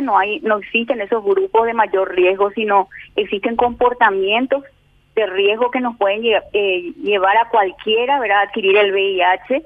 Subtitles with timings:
[0.00, 4.64] no hay, no existen esos grupos de mayor riesgo, sino existen comportamientos
[5.14, 8.38] de riesgo que nos pueden eh, llevar a cualquiera ¿verdad?
[8.38, 9.62] a adquirir el VIH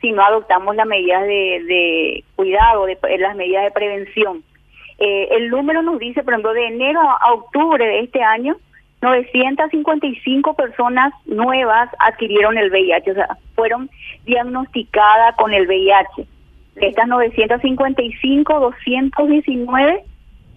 [0.00, 4.42] si no adoptamos las medidas de, cuidado, de, las medidas de prevención.
[4.98, 8.56] Eh, el número nos dice, por ejemplo, de enero a octubre de este año,
[9.00, 13.90] 955 personas nuevas adquirieron el VIH, o sea, fueron
[14.24, 16.26] diagnosticadas con el VIH.
[16.74, 20.04] De estas 955, 219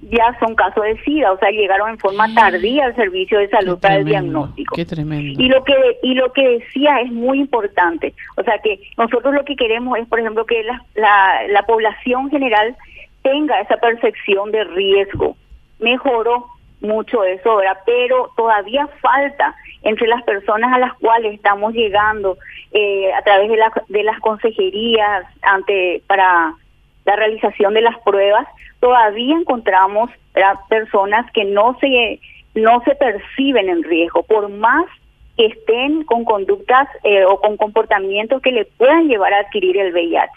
[0.02, 3.80] ya son casos de SIDA, o sea, llegaron en forma tardía al servicio de salud
[3.80, 4.76] para el diagnóstico.
[4.76, 5.42] Qué tremendo.
[5.42, 5.74] Y lo que
[6.04, 10.08] y lo que decía es muy importante, o sea, que nosotros lo que queremos es,
[10.08, 12.76] por ejemplo, que la, la, la población general
[13.24, 15.36] tenga esa percepción de riesgo.
[15.80, 16.46] Mejoró
[16.82, 17.80] mucho eso, ¿verdad?
[17.86, 22.38] Pero todavía falta entre las personas a las cuales estamos llegando
[22.78, 26.54] eh, a través de, la, de las consejerías ante para
[27.06, 28.46] la realización de las pruebas,
[28.82, 30.10] todavía encontramos
[30.68, 32.20] personas que no se
[32.54, 34.86] no se perciben en riesgo, por más
[35.38, 39.94] que estén con conductas eh, o con comportamientos que le puedan llevar a adquirir el
[39.94, 40.32] VIH.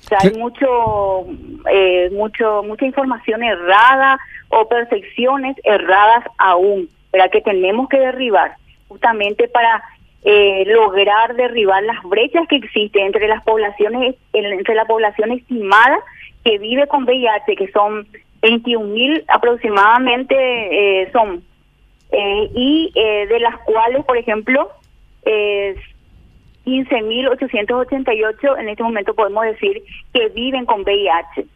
[0.00, 1.26] O sea, hay mucho,
[1.72, 4.18] eh, mucho, mucha información errada
[4.50, 6.90] o percepciones erradas aún,
[7.32, 8.56] que tenemos que derribar
[8.88, 9.82] justamente para
[10.24, 15.98] eh, lograr derribar las brechas que existen entre las poblaciones, entre la población estimada
[16.44, 18.06] que vive con VIH, que son
[18.42, 20.34] 21 mil aproximadamente
[21.02, 21.42] eh, son,
[22.12, 24.70] eh, y de las cuales, por ejemplo,
[25.26, 25.76] eh,
[26.66, 31.46] 15.888 en este momento podemos decir que viven con VIH,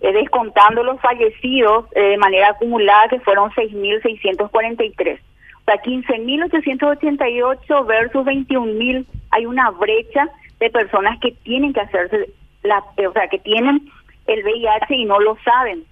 [0.00, 5.20] eh, descontando los fallecidos eh, de manera acumulada que fueron 6.643.
[5.64, 12.30] Sea, 15.888 versus 21.000, hay una brecha de personas que tienen que hacerse,
[12.62, 13.88] la, o sea, que tienen
[14.26, 15.84] el VIH y no lo saben.